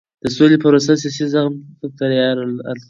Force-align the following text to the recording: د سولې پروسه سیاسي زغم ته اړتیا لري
د 0.23 0.25
سولې 0.35 0.57
پروسه 0.63 0.93
سیاسي 1.01 1.25
زغم 1.33 1.53
ته 1.63 1.81
اړتیا 2.09 2.29
لري 2.39 2.53